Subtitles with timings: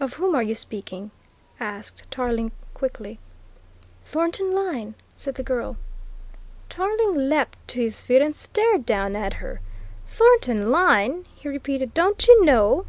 [0.00, 1.12] "Of whom are you speaking?"
[1.60, 3.20] asked Tarling quickly.
[4.04, 5.76] "Thornton Lyne," said the girl.
[6.68, 9.60] Tarling leaped to his feet and stared down at her.
[10.08, 11.94] "Thornton Lyne?" he repeated.
[11.94, 12.86] "Don't you know?"